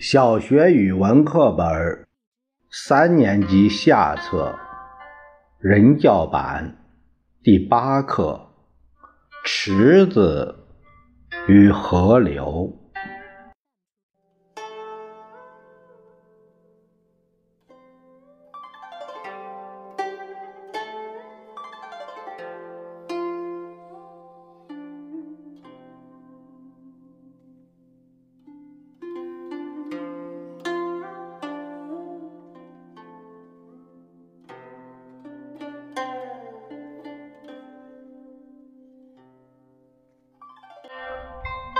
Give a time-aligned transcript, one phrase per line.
[0.00, 2.06] 小学语文课本
[2.70, 4.56] 三年级下册
[5.58, 6.76] 人教版
[7.42, 8.48] 第八课
[9.44, 10.54] 《池子
[11.48, 12.72] 与河流》。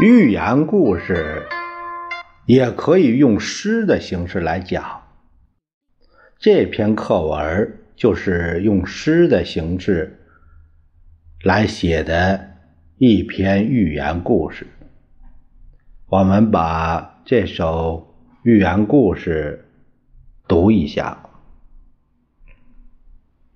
[0.00, 1.46] 寓言故事
[2.46, 5.02] 也可以用诗的形式来讲。
[6.38, 10.18] 这篇课文就是用诗的形式
[11.44, 12.54] 来写的
[12.96, 14.66] 一篇寓言故事。
[16.06, 19.68] 我们把这首寓言故事
[20.48, 21.28] 读一下：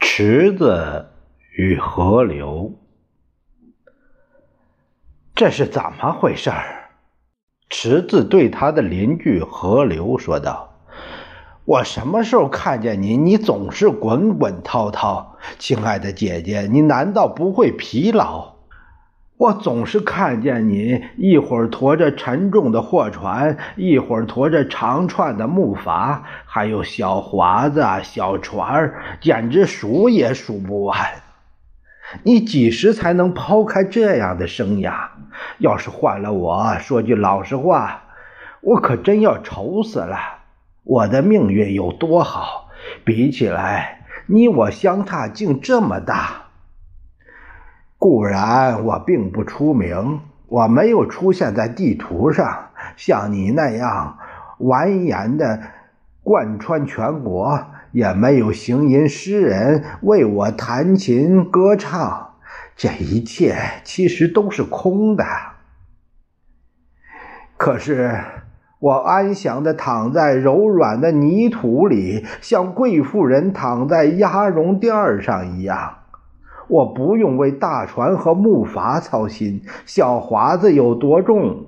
[0.00, 1.08] 池子
[1.56, 2.78] 与河流。
[5.42, 6.90] 这是怎么回事儿？
[7.68, 10.72] 池子对他的邻居河流说道
[11.66, 15.36] ：“我什么时候看见你，你总是滚滚滔滔。
[15.58, 18.52] 亲爱的姐姐，你难道不会疲劳？
[19.36, 30.96] 我总是看见你一会儿驮着沉重的货船，一会儿驮着长串的木筏，还有小划子、小船，简直数也数不完。”
[32.22, 35.08] 你几时才能抛开这样的生涯？
[35.58, 38.02] 要是换了我，说句老实话，
[38.60, 40.16] 我可真要愁死了。
[40.84, 42.68] 我的命运有多好？
[43.04, 46.42] 比起来，你我相差竟这么大。
[47.98, 54.18] 固然我并不出名，我没有出现在地图上，像你那样
[54.58, 55.60] 蜿蜒的
[56.22, 57.64] 贯穿全国。
[57.92, 62.34] 也没有行吟诗人为我弹琴歌唱，
[62.74, 63.54] 这一切
[63.84, 65.24] 其实都是空的。
[67.56, 68.18] 可是
[68.80, 75.98] 我安详的躺在柔软的泥土里，像贵妇人躺在鸭绒垫上一样。
[76.68, 81.66] 我不用为大船和木筏操心，小华子有多重，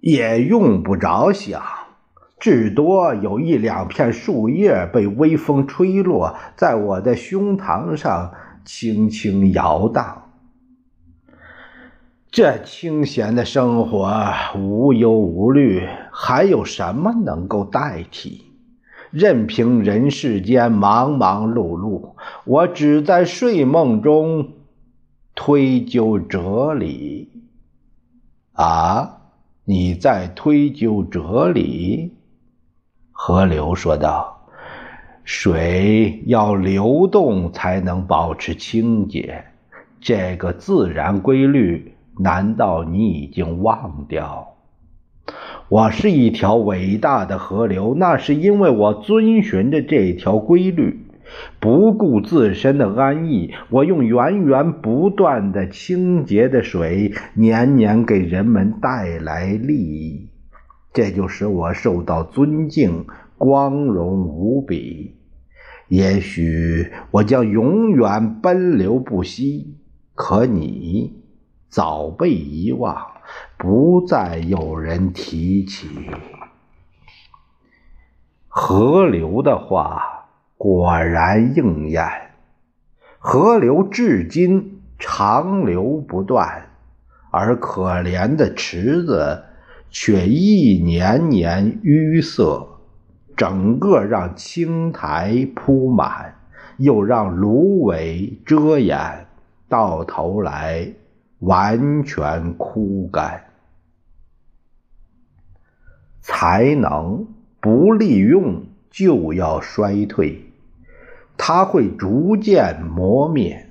[0.00, 1.62] 也用不着想。
[2.44, 8.34] 至多有一两片树叶被微风吹落，在我的胸膛上
[8.66, 10.24] 轻轻摇荡。
[12.30, 14.12] 这清闲的生活，
[14.54, 18.42] 无忧无虑，还有什么能够代替？
[19.10, 22.12] 任凭人世间忙忙碌碌，
[22.44, 24.50] 我只在睡梦中
[25.34, 27.30] 推究哲理。
[28.52, 29.22] 啊，
[29.64, 32.13] 你在推究哲理？
[33.26, 34.50] 河流说道
[35.24, 39.44] ：“水要流动才能保持清洁，
[39.98, 44.56] 这个自然规律，难道你已经忘掉？
[45.70, 51.06] 我是一条伟大的河流，那是因为我遵循着这条规律，
[51.58, 53.54] 不顾自身的安逸。
[53.70, 60.28] 我用源源不断的清洁的水，年年给人们带来利益。”
[60.94, 63.04] 这就使我受到尊敬，
[63.36, 65.16] 光荣无比。
[65.88, 69.76] 也许我将永远奔流不息，
[70.14, 71.20] 可你
[71.68, 72.96] 早被遗忘，
[73.58, 75.88] 不再有人提起。
[78.46, 82.06] 河流的话果然应验，
[83.18, 86.68] 河流至今长流不断，
[87.32, 89.42] 而可怜的池子。
[89.96, 92.66] 却一年年淤塞，
[93.36, 96.34] 整个让青苔铺满，
[96.78, 98.98] 又让芦苇遮掩，
[99.68, 100.92] 到头来
[101.38, 103.44] 完全枯干。
[106.20, 107.28] 才能
[107.60, 110.42] 不利用就要衰退，
[111.36, 113.68] 它会逐渐磨灭。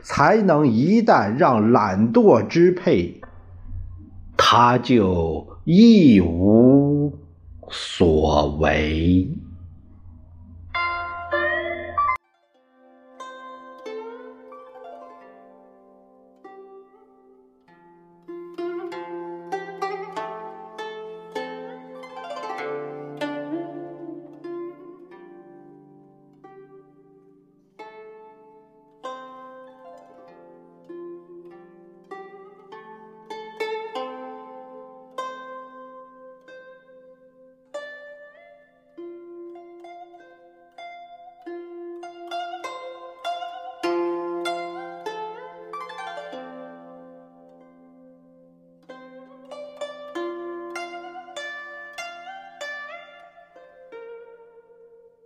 [0.00, 3.20] 才能一旦让懒惰支配，
[4.36, 5.55] 它就。
[5.68, 7.12] 亦无
[7.68, 9.28] 所为。